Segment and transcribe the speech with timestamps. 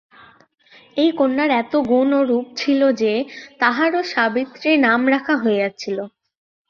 [0.97, 3.13] এই কন্যার এত গুণ ও রূপ ছিল যে,
[3.59, 5.97] তাঁহারও সাবিত্রী নাম রাখা হইয়াছিল।